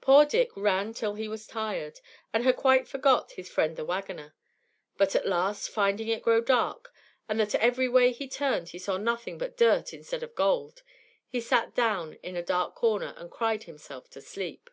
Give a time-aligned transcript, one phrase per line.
[0.00, 2.00] Poor Dick ran till he was tired,
[2.32, 4.34] and had quite forgot his friend the wagoner;
[4.96, 6.94] but at last, finding it grow dark,
[7.28, 10.82] and that every way he turned he saw nothing but dirt instead of gold,
[11.28, 14.70] he sat down in a dark corner and cried himself to sleep.